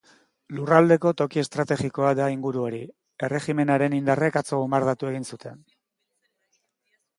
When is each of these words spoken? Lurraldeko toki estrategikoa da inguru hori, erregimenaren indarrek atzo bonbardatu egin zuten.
Lurraldeko 0.59 1.11
toki 1.21 1.41
estrategikoa 1.41 2.13
da 2.21 2.29
inguru 2.37 2.65
hori, 2.69 2.81
erregimenaren 3.29 3.99
indarrek 3.99 4.41
atzo 4.43 4.63
bonbardatu 4.65 5.13
egin 5.13 5.31
zuten. 5.33 5.63